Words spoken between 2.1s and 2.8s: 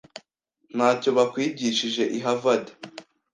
i Harvard?